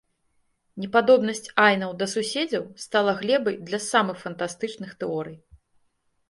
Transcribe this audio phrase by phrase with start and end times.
[0.85, 5.37] Непадобнасць айнаў да суседзяў стала глебай для самых фантастычных тэорый.